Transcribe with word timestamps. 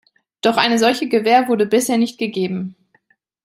Doch 0.41 0.57
eine 0.57 0.79
solche 0.79 1.07
Gewähr 1.07 1.47
wurde 1.47 1.67
bisher 1.67 1.99
nicht 1.99 2.17
gegeben. 2.17 2.75